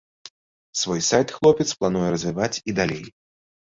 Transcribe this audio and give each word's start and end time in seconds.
Свой 0.81 1.03
сайт 1.09 1.35
хлопец 1.37 1.69
плануе 1.79 2.09
развіваць 2.17 2.53
і 2.69 2.81
далей. 2.83 3.03